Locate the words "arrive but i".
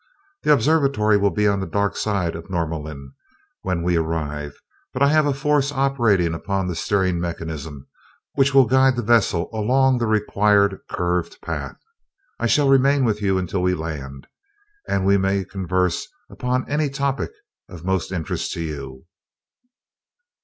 3.97-5.09